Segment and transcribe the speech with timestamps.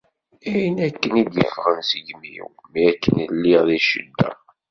[0.51, 4.29] Ayen akken i d-iffɣen seg yimi-w mi akken i lliɣ di ccedda.